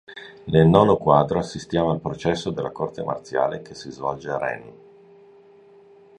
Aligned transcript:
Nel 0.45 0.65
nono 0.65 0.97
quadro 0.97 1.37
assistiamo 1.37 1.91
al 1.91 1.99
processo 2.01 2.49
della 2.49 2.71
Corte 2.71 3.03
Marziale 3.03 3.61
che 3.61 3.75
si 3.75 3.91
svolge 3.91 4.29
a 4.31 4.37
Rennes. 4.39 4.75